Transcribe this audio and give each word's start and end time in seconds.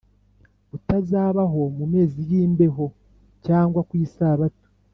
kutazabaho 0.69 1.61
mu 1.77 1.85
mezi 1.93 2.19
y 2.29 2.31
imbeho 2.43 2.85
cyangwa 3.45 3.79
ku 3.87 3.93
isabato 4.05 4.67